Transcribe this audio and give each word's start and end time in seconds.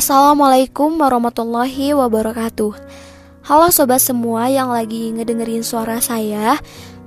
Assalamualaikum 0.00 0.96
warahmatullahi 0.96 1.92
wabarakatuh. 1.92 2.72
Halo 3.44 3.68
sobat 3.68 4.00
semua 4.00 4.48
yang 4.48 4.72
lagi 4.72 5.12
ngedengerin 5.12 5.60
suara 5.60 6.00
saya. 6.00 6.56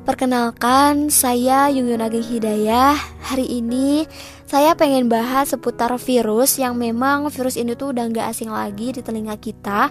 Perkenalkan, 0.06 1.10
saya 1.10 1.74
Yungyun 1.74 2.06
Ageng 2.06 2.22
Hidayah. 2.22 2.94
Hari 3.26 3.50
ini 3.50 4.06
saya 4.46 4.78
pengen 4.78 5.10
bahas 5.10 5.50
seputar 5.50 5.90
virus 5.98 6.62
yang 6.62 6.78
memang 6.78 7.34
virus 7.34 7.58
ini 7.58 7.74
tuh 7.74 7.98
udah 7.98 8.14
gak 8.14 8.30
asing 8.30 8.54
lagi 8.54 8.94
di 8.94 9.02
telinga 9.02 9.42
kita. 9.42 9.90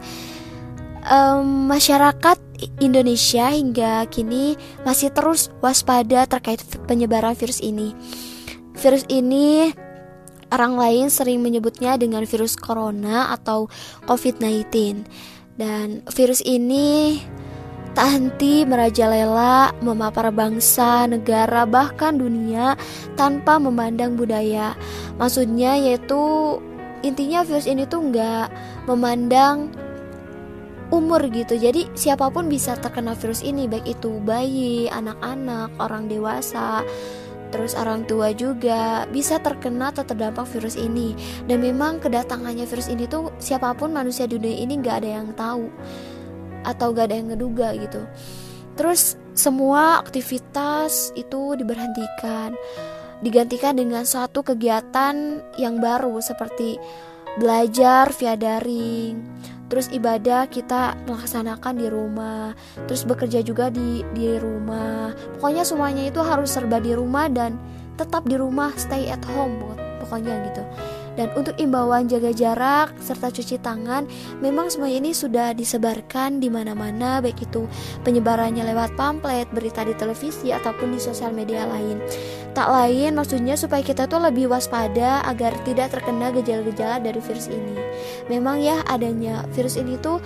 Um, 1.02 1.66
Masyarakat 1.74 2.38
Indonesia 2.78 3.50
hingga 3.50 4.06
kini 4.14 4.54
masih 4.86 5.10
terus 5.10 5.50
waspada 5.58 6.22
terkait 6.30 6.62
penyebaran 6.86 7.34
virus 7.34 7.58
ini. 7.66 7.98
Virus 8.78 9.02
ini 9.10 9.74
Orang 10.52 10.76
lain 10.76 11.08
sering 11.08 11.40
menyebutnya 11.40 11.96
dengan 11.96 12.28
virus 12.28 12.60
corona 12.60 13.32
atau 13.32 13.72
COVID-19. 14.04 14.68
Dan 15.56 16.04
virus 16.12 16.44
ini 16.44 17.20
tak 17.92 18.08
henti 18.08 18.64
merajalela, 18.64 19.72
memapar 19.80 20.28
bangsa, 20.32 21.08
negara, 21.08 21.64
bahkan 21.64 22.20
dunia 22.20 22.76
tanpa 23.16 23.56
memandang 23.56 24.16
budaya. 24.16 24.76
Maksudnya 25.16 25.76
yaitu 25.76 26.20
intinya 27.04 27.44
virus 27.44 27.68
ini 27.68 27.84
tuh 27.84 28.12
nggak 28.12 28.48
memandang 28.88 29.72
umur 30.92 31.24
gitu 31.32 31.56
jadi 31.56 31.88
siapa 31.96 32.28
pun 32.28 32.52
bisa 32.52 32.76
terkena 32.76 33.16
virus 33.16 33.40
ini 33.40 33.64
baik 33.64 33.96
itu 33.96 34.20
bayi, 34.22 34.92
anak-anak, 34.92 35.72
orang 35.80 36.06
dewasa 36.06 36.84
terus 37.52 37.76
orang 37.76 38.08
tua 38.08 38.32
juga 38.32 39.04
bisa 39.12 39.36
terkena 39.38 39.92
atau 39.92 40.02
terdampak 40.02 40.48
virus 40.50 40.74
ini. 40.74 41.12
Dan 41.44 41.60
memang 41.60 42.00
kedatangannya 42.00 42.64
virus 42.64 42.88
ini 42.88 43.04
tuh 43.04 43.30
siapa 43.36 43.76
pun 43.76 43.92
manusia 43.92 44.24
dunia 44.24 44.56
ini 44.56 44.80
nggak 44.80 45.04
ada 45.04 45.10
yang 45.20 45.28
tahu 45.36 45.68
atau 46.62 46.94
gak 46.94 47.10
ada 47.10 47.16
yang 47.18 47.28
ngeduga 47.34 47.74
gitu. 47.76 48.02
Terus 48.78 49.20
semua 49.36 50.00
aktivitas 50.00 51.12
itu 51.18 51.58
diberhentikan. 51.58 52.56
Digantikan 53.22 53.78
dengan 53.78 54.02
suatu 54.02 54.42
kegiatan 54.42 55.42
yang 55.54 55.78
baru 55.78 56.18
seperti 56.18 56.78
belajar 57.36 58.12
via 58.16 58.34
daring. 58.36 59.20
Terus 59.72 59.88
ibadah 59.88 60.52
kita 60.52 61.00
melaksanakan 61.08 61.80
di 61.80 61.88
rumah 61.88 62.52
terus 62.84 63.08
bekerja 63.08 63.40
juga 63.40 63.72
di 63.72 64.04
di 64.12 64.36
rumah. 64.36 65.16
Pokoknya 65.38 65.64
semuanya 65.64 66.12
itu 66.12 66.20
harus 66.20 66.52
serba 66.52 66.76
di 66.76 66.92
rumah 66.92 67.32
dan 67.32 67.56
tetap 67.96 68.24
di 68.28 68.36
rumah 68.36 68.72
stay 68.76 69.08
at 69.08 69.22
home 69.24 69.72
pokoknya 70.02 70.34
gitu 70.50 70.62
dan 71.14 71.28
untuk 71.36 71.56
imbauan 71.60 72.08
jaga 72.08 72.32
jarak 72.32 72.96
serta 73.00 73.28
cuci 73.28 73.60
tangan 73.60 74.08
memang 74.40 74.72
semua 74.72 74.88
ini 74.88 75.12
sudah 75.12 75.52
disebarkan 75.52 76.40
di 76.40 76.48
mana-mana 76.48 77.20
baik 77.20 77.44
itu 77.44 77.68
penyebarannya 78.06 78.64
lewat 78.72 78.96
pamflet, 78.96 79.48
berita 79.52 79.84
di 79.84 79.92
televisi 79.92 80.50
ataupun 80.50 80.96
di 80.96 81.00
sosial 81.00 81.36
media 81.36 81.68
lain. 81.68 82.00
Tak 82.52 82.68
lain 82.68 83.16
maksudnya 83.16 83.56
supaya 83.56 83.80
kita 83.80 84.04
tuh 84.04 84.20
lebih 84.20 84.52
waspada 84.52 85.24
agar 85.24 85.56
tidak 85.64 85.92
terkena 85.92 86.28
gejala-gejala 86.32 87.00
dari 87.00 87.20
virus 87.20 87.48
ini. 87.48 87.76
Memang 88.28 88.60
ya 88.60 88.84
adanya 88.84 89.44
virus 89.56 89.80
ini 89.80 89.96
tuh 90.00 90.20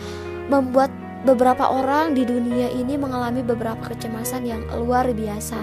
membuat 0.51 0.91
beberapa 1.27 1.67
orang 1.71 2.15
di 2.15 2.23
dunia 2.23 2.71
ini 2.71 2.95
mengalami 2.95 3.43
beberapa 3.43 3.83
kecemasan 3.95 4.47
yang 4.47 4.63
luar 4.75 5.11
biasa. 5.11 5.59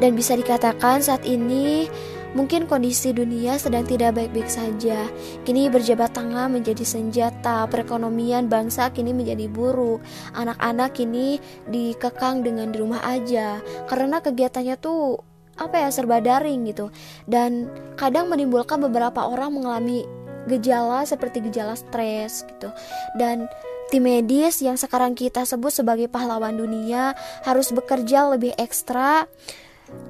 Dan 0.00 0.16
bisa 0.16 0.32
dikatakan 0.32 1.04
saat 1.04 1.28
ini 1.28 1.88
Mungkin 2.30 2.70
kondisi 2.70 3.10
dunia 3.10 3.58
sedang 3.58 3.82
tidak 3.82 4.14
baik-baik 4.14 4.46
saja. 4.46 5.10
Kini 5.42 5.66
berjabat 5.66 6.14
tangan 6.14 6.54
menjadi 6.54 6.86
senjata, 6.86 7.66
perekonomian 7.66 8.46
bangsa 8.46 8.94
kini 8.94 9.10
menjadi 9.10 9.50
buruk. 9.50 9.98
Anak-anak 10.38 10.94
kini 10.94 11.42
dikekang 11.66 12.46
dengan 12.46 12.70
di 12.70 12.78
rumah 12.78 13.02
aja 13.02 13.58
karena 13.90 14.22
kegiatannya 14.22 14.78
tuh 14.78 15.18
apa 15.58 15.82
ya 15.82 15.88
serba 15.90 16.22
daring 16.22 16.70
gitu. 16.70 16.94
Dan 17.26 17.66
kadang 17.98 18.30
menimbulkan 18.30 18.78
beberapa 18.78 19.26
orang 19.26 19.58
mengalami 19.58 20.06
gejala 20.46 21.02
seperti 21.02 21.42
gejala 21.42 21.74
stres 21.74 22.46
gitu. 22.46 22.70
Dan 23.18 23.50
tim 23.90 24.06
medis 24.06 24.62
yang 24.62 24.78
sekarang 24.78 25.18
kita 25.18 25.42
sebut 25.42 25.74
sebagai 25.74 26.06
pahlawan 26.06 26.54
dunia 26.54 27.18
harus 27.42 27.74
bekerja 27.74 28.30
lebih 28.30 28.54
ekstra 28.54 29.26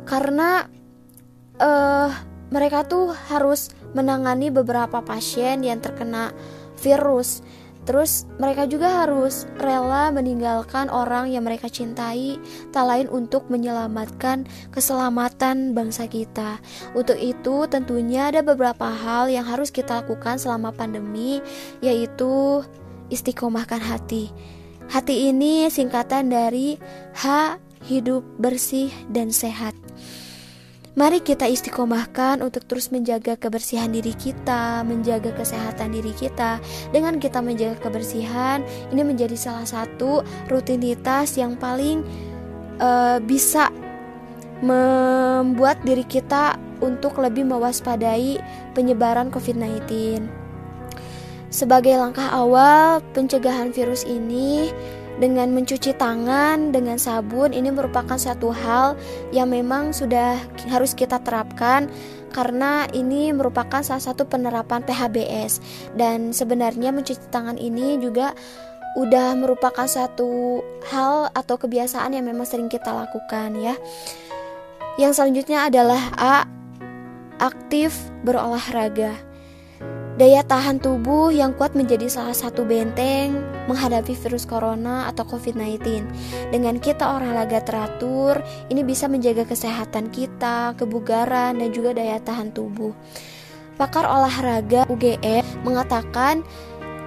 karena 0.04 0.68
uh, 1.60 2.08
mereka 2.50 2.82
tuh 2.82 3.14
harus 3.30 3.70
menangani 3.94 4.50
beberapa 4.50 5.04
pasien 5.04 5.62
yang 5.62 5.78
terkena 5.78 6.34
virus. 6.80 7.44
Terus 7.88 8.28
mereka 8.36 8.68
juga 8.68 9.02
harus 9.02 9.48
rela 9.56 10.12
meninggalkan 10.12 10.92
orang 10.92 11.32
yang 11.32 11.48
mereka 11.48 11.66
cintai, 11.72 12.36
tak 12.70 12.84
lain 12.84 13.08
untuk 13.08 13.48
menyelamatkan 13.48 14.44
keselamatan 14.68 15.72
bangsa 15.72 16.04
kita. 16.04 16.60
Untuk 16.92 17.16
itu 17.16 17.64
tentunya 17.72 18.28
ada 18.28 18.44
beberapa 18.44 18.84
hal 18.84 19.32
yang 19.32 19.48
harus 19.48 19.72
kita 19.72 20.04
lakukan 20.04 20.36
selama 20.36 20.76
pandemi, 20.76 21.40
yaitu 21.80 22.62
istiqomahkan 23.08 23.80
hati. 23.80 24.28
Hati 24.92 25.32
ini 25.32 25.72
singkatan 25.72 26.28
dari 26.28 26.76
H, 27.16 27.56
hidup 27.88 28.22
bersih 28.36 28.92
dan 29.08 29.32
sehat. 29.32 29.72
Mari 30.98 31.22
kita 31.22 31.46
istiqomahkan 31.46 32.42
untuk 32.42 32.66
terus 32.66 32.90
menjaga 32.90 33.38
kebersihan 33.38 33.94
diri 33.94 34.10
kita, 34.10 34.82
menjaga 34.82 35.30
kesehatan 35.38 35.94
diri 35.94 36.10
kita. 36.10 36.58
Dengan 36.90 37.22
kita 37.22 37.38
menjaga 37.38 37.78
kebersihan, 37.78 38.66
ini 38.90 39.06
menjadi 39.06 39.38
salah 39.38 39.62
satu 39.62 40.26
rutinitas 40.50 41.38
yang 41.38 41.54
paling 41.54 42.02
uh, 42.82 43.22
bisa 43.22 43.70
membuat 44.66 45.78
diri 45.86 46.02
kita 46.02 46.58
untuk 46.82 47.22
lebih 47.22 47.46
mewaspadai 47.46 48.42
penyebaran 48.74 49.30
COVID-19. 49.30 50.26
Sebagai 51.54 51.94
langkah 52.02 52.34
awal 52.34 52.98
pencegahan 53.14 53.70
virus 53.70 54.02
ini, 54.06 54.74
dengan 55.20 55.52
mencuci 55.52 55.92
tangan 55.94 56.72
dengan 56.72 56.96
sabun 56.96 57.52
ini 57.52 57.68
merupakan 57.68 58.16
satu 58.16 58.50
hal 58.50 58.96
yang 59.30 59.52
memang 59.52 59.92
sudah 59.92 60.40
harus 60.72 60.96
kita 60.96 61.20
terapkan 61.20 61.92
karena 62.32 62.88
ini 62.96 63.30
merupakan 63.36 63.84
salah 63.84 64.00
satu 64.00 64.24
penerapan 64.24 64.80
PHBS 64.80 65.60
dan 65.94 66.32
sebenarnya 66.32 66.90
mencuci 66.90 67.28
tangan 67.28 67.60
ini 67.60 68.00
juga 68.00 68.32
udah 68.98 69.38
merupakan 69.38 69.86
satu 69.86 70.58
hal 70.90 71.30
atau 71.30 71.54
kebiasaan 71.54 72.16
yang 72.16 72.26
memang 72.26 72.48
sering 72.48 72.66
kita 72.66 72.90
lakukan 72.90 73.54
ya. 73.54 73.78
Yang 74.98 75.22
selanjutnya 75.22 75.70
adalah 75.70 76.02
A 76.18 76.34
aktif 77.38 77.94
berolahraga. 78.26 79.29
Daya 80.20 80.44
tahan 80.44 80.84
tubuh 80.84 81.32
yang 81.32 81.56
kuat 81.56 81.72
menjadi 81.72 82.04
salah 82.04 82.36
satu 82.36 82.68
benteng 82.68 83.40
menghadapi 83.72 84.12
virus 84.12 84.44
corona 84.44 85.08
atau 85.08 85.24
COVID-19. 85.24 85.80
Dengan 86.52 86.76
kita 86.76 87.08
olahraga 87.08 87.64
teratur, 87.64 88.36
ini 88.68 88.84
bisa 88.84 89.08
menjaga 89.08 89.48
kesehatan 89.48 90.12
kita, 90.12 90.76
kebugaran, 90.76 91.56
dan 91.56 91.72
juga 91.72 91.96
daya 91.96 92.20
tahan 92.20 92.52
tubuh. 92.52 92.92
Pakar 93.80 94.04
olahraga 94.04 94.84
UGE 94.92 95.40
mengatakan 95.64 96.44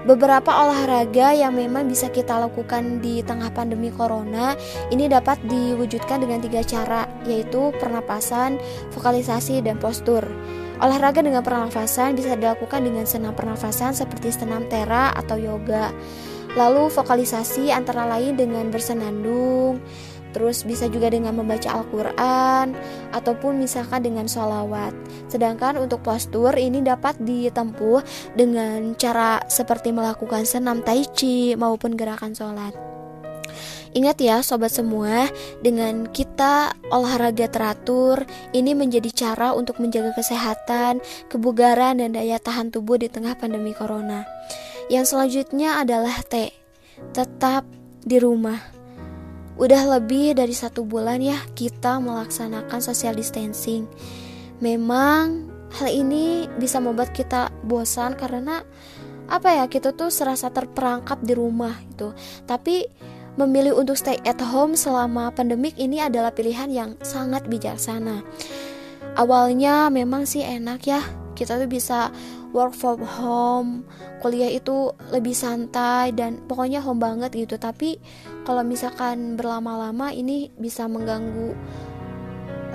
beberapa 0.10 0.50
olahraga 0.50 1.38
yang 1.38 1.54
memang 1.54 1.86
bisa 1.86 2.10
kita 2.10 2.34
lakukan 2.42 2.98
di 2.98 3.22
tengah 3.22 3.54
pandemi 3.54 3.94
corona 3.94 4.58
ini 4.90 5.06
dapat 5.06 5.38
diwujudkan 5.46 6.26
dengan 6.26 6.42
tiga 6.42 6.66
cara 6.66 7.06
yaitu 7.30 7.70
pernapasan, 7.78 8.58
vokalisasi, 8.90 9.62
dan 9.62 9.78
postur. 9.78 10.26
Olahraga 10.82 11.22
dengan 11.22 11.46
pernafasan 11.46 12.18
bisa 12.18 12.34
dilakukan 12.34 12.82
dengan 12.82 13.06
senam 13.06 13.38
pernafasan 13.38 13.94
seperti 13.94 14.34
senam 14.34 14.66
tera 14.72 15.14
atau 15.14 15.38
yoga. 15.38 15.94
Lalu 16.54 16.90
vokalisasi 16.94 17.74
antara 17.74 18.06
lain 18.06 18.38
dengan 18.38 18.70
bersenandung, 18.70 19.82
terus 20.38 20.62
bisa 20.62 20.86
juga 20.86 21.10
dengan 21.10 21.34
membaca 21.34 21.66
Al-Quran, 21.66 22.78
ataupun 23.10 23.58
misalkan 23.58 24.06
dengan 24.06 24.30
sholawat. 24.30 24.94
Sedangkan 25.30 25.82
untuk 25.82 26.06
postur 26.06 26.54
ini 26.54 26.86
dapat 26.86 27.18
ditempuh 27.18 28.06
dengan 28.38 28.94
cara 28.98 29.42
seperti 29.50 29.90
melakukan 29.90 30.46
senam 30.46 30.86
tai 30.86 31.06
chi 31.18 31.58
maupun 31.58 31.98
gerakan 31.98 32.38
sholat. 32.38 32.93
Ingat 33.94 34.18
ya 34.22 34.42
sobat 34.42 34.74
semua, 34.74 35.30
dengan 35.62 36.10
kita 36.10 36.74
olahraga 36.90 37.46
teratur, 37.46 38.26
ini 38.50 38.74
menjadi 38.74 39.10
cara 39.14 39.54
untuk 39.54 39.78
menjaga 39.78 40.18
kesehatan, 40.18 40.98
kebugaran, 41.30 42.02
dan 42.02 42.18
daya 42.18 42.42
tahan 42.42 42.74
tubuh 42.74 42.98
di 42.98 43.06
tengah 43.06 43.38
pandemi 43.38 43.72
corona. 43.78 44.26
Yang 44.90 45.14
selanjutnya 45.14 45.78
adalah 45.78 46.18
T, 46.26 46.50
tetap 47.14 47.70
di 48.02 48.18
rumah. 48.18 48.58
Udah 49.62 49.86
lebih 49.86 50.34
dari 50.34 50.58
satu 50.58 50.82
bulan 50.82 51.22
ya 51.22 51.38
kita 51.54 52.02
melaksanakan 52.02 52.82
social 52.82 53.14
distancing. 53.14 53.86
Memang 54.58 55.54
hal 55.78 55.90
ini 55.94 56.50
bisa 56.58 56.82
membuat 56.82 57.14
kita 57.14 57.54
bosan 57.62 58.18
karena 58.18 58.66
apa 59.30 59.56
ya 59.56 59.66
kita 59.72 59.96
tuh 59.96 60.12
serasa 60.14 60.52
terperangkap 60.52 61.18
di 61.24 61.34
rumah 61.34 61.74
gitu 61.90 62.12
tapi 62.44 62.86
memilih 63.36 63.74
untuk 63.74 63.98
stay 63.98 64.18
at 64.24 64.38
home 64.42 64.78
selama 64.78 65.34
pandemik 65.34 65.74
ini 65.82 66.02
adalah 66.02 66.30
pilihan 66.30 66.70
yang 66.70 66.90
sangat 67.02 67.46
bijaksana. 67.50 68.22
Awalnya 69.18 69.94
memang 69.94 70.26
sih 70.26 70.42
enak 70.42 70.82
ya 70.86 71.02
kita 71.34 71.58
tuh 71.58 71.70
bisa 71.70 72.14
work 72.54 72.78
from 72.78 73.02
home 73.02 73.84
kuliah 74.22 74.54
itu 74.54 74.94
lebih 75.10 75.34
santai 75.34 76.14
dan 76.16 76.40
pokoknya 76.46 76.80
home 76.80 77.02
banget 77.02 77.34
gitu. 77.36 77.60
Tapi 77.60 78.00
kalau 78.48 78.64
misalkan 78.64 79.36
berlama-lama 79.36 80.14
ini 80.14 80.54
bisa 80.56 80.88
mengganggu 80.88 81.52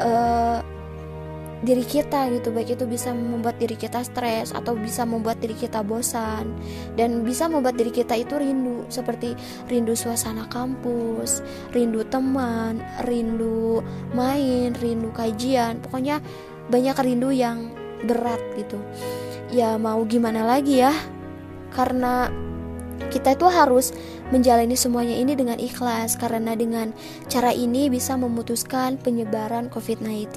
uh, 0.03 0.61
diri 1.63 1.83
kita 1.83 2.31
gitu. 2.35 2.55
Baik 2.55 2.79
itu 2.79 2.85
bisa 2.87 3.11
membuat 3.11 3.59
diri 3.59 3.75
kita 3.75 4.03
stres 4.07 4.55
atau 4.55 4.75
bisa 4.79 5.03
membuat 5.03 5.43
diri 5.43 5.55
kita 5.55 5.83
bosan. 5.83 6.55
Dan 6.95 7.23
bisa 7.27 7.51
membuat 7.51 7.79
diri 7.79 7.91
kita 7.91 8.15
itu 8.15 8.39
rindu 8.39 8.87
seperti 8.89 9.35
rindu 9.67 9.95
suasana 9.99 10.47
kampus 10.49 11.43
rindu 11.75 12.07
teman 12.07 12.83
rindu 13.07 13.83
main 14.15 14.75
rindu 14.79 15.11
kajian. 15.15 15.83
Pokoknya 15.83 16.23
banyak 16.69 16.97
rindu 17.01 17.31
yang 17.35 17.73
berat 18.05 18.41
gitu. 18.55 18.79
Ya 19.49 19.81
mau 19.81 20.05
gimana 20.05 20.45
lagi 20.45 20.85
ya? 20.85 20.93
Karena 21.73 22.29
kita 23.09 23.35
itu 23.35 23.47
harus 23.49 23.91
menjalani 24.29 24.77
semuanya 24.77 25.17
ini 25.17 25.33
dengan 25.33 25.57
ikhlas 25.57 26.17
karena 26.21 26.53
dengan 26.53 26.93
cara 27.27 27.53
ini 27.53 27.89
bisa 27.89 28.15
memutuskan 28.15 29.01
penyebaran 29.01 29.73
COVID-19. 29.73 30.29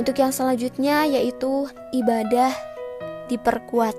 Untuk 0.00 0.16
yang 0.16 0.32
selanjutnya 0.32 1.04
yaitu 1.04 1.68
ibadah 1.92 2.52
diperkuat. 3.28 3.96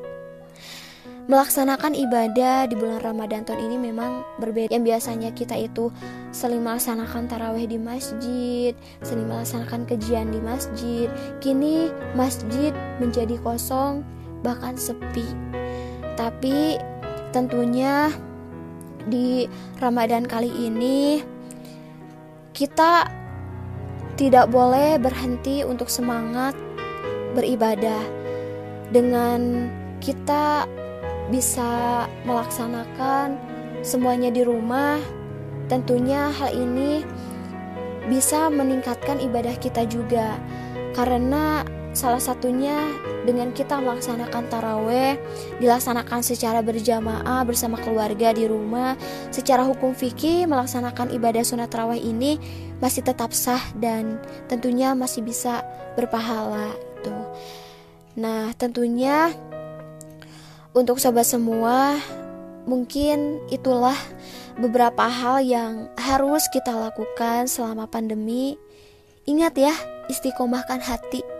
Melaksanakan 1.26 1.98
ibadah 1.98 2.70
di 2.70 2.78
bulan 2.78 3.02
Ramadan 3.02 3.42
tahun 3.50 3.66
ini 3.66 3.90
memang 3.90 4.22
berbeda. 4.38 4.70
Yang 4.70 4.86
biasanya 4.94 5.30
kita 5.34 5.58
itu 5.58 5.90
sering 6.30 6.62
melaksanakan 6.62 7.26
taraweh 7.26 7.66
di 7.66 7.82
masjid, 7.82 8.78
sering 9.02 9.26
melaksanakan 9.26 9.90
kejian 9.90 10.30
di 10.30 10.38
masjid. 10.38 11.10
Kini 11.42 11.90
masjid 12.14 12.70
menjadi 13.02 13.42
kosong, 13.42 14.06
bahkan 14.46 14.78
sepi. 14.78 15.26
Tapi 16.14 16.78
tentunya 17.36 18.16
di 19.12 19.44
Ramadan 19.84 20.24
kali 20.24 20.48
ini 20.48 21.20
kita 22.56 23.12
tidak 24.16 24.48
boleh 24.48 24.96
berhenti 24.96 25.68
untuk 25.68 25.92
semangat 25.92 26.56
beribadah 27.36 28.00
dengan 28.96 29.68
kita 30.00 30.64
bisa 31.28 32.08
melaksanakan 32.24 33.36
semuanya 33.84 34.32
di 34.32 34.48
rumah. 34.48 34.96
Tentunya 35.68 36.32
hal 36.32 36.56
ini 36.56 37.04
bisa 38.08 38.48
meningkatkan 38.48 39.20
ibadah 39.20 39.60
kita 39.60 39.84
juga 39.84 40.40
karena 40.96 41.68
Salah 41.96 42.20
satunya 42.20 42.76
dengan 43.24 43.56
kita 43.56 43.80
melaksanakan 43.80 44.52
taraweh, 44.52 45.16
dilaksanakan 45.64 46.20
secara 46.28 46.60
berjamaah 46.60 47.48
bersama 47.48 47.80
keluarga 47.80 48.36
di 48.36 48.52
rumah. 48.52 49.00
Secara 49.32 49.64
hukum 49.64 49.96
fikih, 49.96 50.44
melaksanakan 50.44 51.16
ibadah 51.16 51.40
sunat 51.48 51.72
taraweh 51.72 51.96
ini 51.96 52.36
masih 52.84 53.00
tetap 53.00 53.32
sah 53.32 53.64
dan 53.80 54.20
tentunya 54.52 54.92
masih 54.92 55.24
bisa 55.24 55.64
berpahala. 55.96 56.76
Itu. 57.00 57.16
Nah, 58.20 58.52
tentunya 58.60 59.32
untuk 60.76 61.00
sobat 61.00 61.24
semua, 61.24 61.96
mungkin 62.68 63.40
itulah 63.48 63.96
beberapa 64.60 65.08
hal 65.08 65.40
yang 65.48 65.88
harus 65.96 66.44
kita 66.52 66.76
lakukan 66.76 67.48
selama 67.48 67.88
pandemi. 67.88 68.60
Ingat 69.24 69.56
ya, 69.56 69.72
istiqomahkan 70.12 70.84
hati 70.84 71.35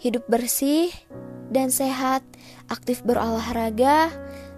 hidup 0.00 0.24
bersih 0.26 0.88
dan 1.52 1.68
sehat, 1.68 2.24
aktif 2.72 3.04
berolahraga, 3.04 4.08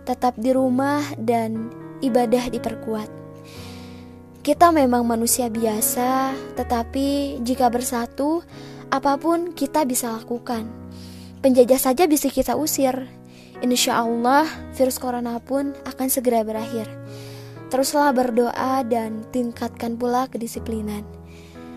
tetap 0.06 0.38
di 0.38 0.54
rumah, 0.54 1.02
dan 1.18 1.74
ibadah 1.98 2.46
diperkuat. 2.48 3.10
Kita 4.42 4.74
memang 4.74 5.06
manusia 5.06 5.50
biasa, 5.50 6.34
tetapi 6.58 7.38
jika 7.42 7.70
bersatu, 7.70 8.42
apa 8.90 9.18
pun 9.18 9.54
kita 9.54 9.82
bisa 9.86 10.14
lakukan. 10.14 10.66
Penjajah 11.42 11.90
saja 11.90 12.06
bisa 12.06 12.30
kita 12.30 12.54
usir. 12.54 13.06
Insya 13.62 14.02
Allah, 14.02 14.46
virus 14.74 14.98
corona 14.98 15.38
pun 15.38 15.74
akan 15.86 16.08
segera 16.10 16.42
berakhir. 16.42 16.90
Teruslah 17.70 18.10
berdoa 18.10 18.82
dan 18.82 19.22
tingkatkan 19.30 19.94
pula 19.94 20.26
kedisiplinan. 20.26 21.06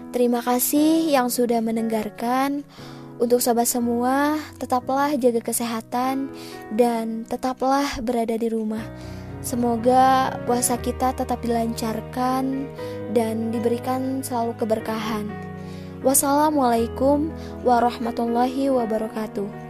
Terima 0.10 0.42
kasih 0.42 1.08
yang 1.14 1.30
sudah 1.30 1.62
mendengarkan. 1.62 2.66
Untuk 3.16 3.40
sobat 3.40 3.64
semua, 3.64 4.36
tetaplah 4.60 5.16
jaga 5.16 5.40
kesehatan 5.40 6.28
dan 6.76 7.24
tetaplah 7.24 7.88
berada 8.04 8.36
di 8.36 8.52
rumah. 8.52 8.84
Semoga 9.40 10.36
puasa 10.44 10.76
kita 10.76 11.16
tetap 11.16 11.40
dilancarkan 11.40 12.68
dan 13.16 13.56
diberikan 13.56 14.20
selalu 14.20 14.60
keberkahan. 14.60 15.32
Wassalamualaikum 16.04 17.32
warahmatullahi 17.64 18.68
wabarakatuh. 18.68 19.65